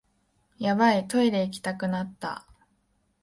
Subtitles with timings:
[0.57, 2.47] ヤバい、トイレ行きたくなった